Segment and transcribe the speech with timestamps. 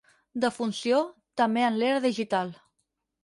[0.43, 1.01] Defunció,
[1.43, 2.53] també en l'era digital.